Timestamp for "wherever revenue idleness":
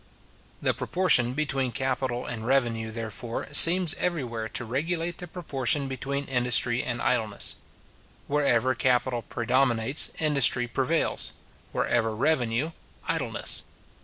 11.71-13.63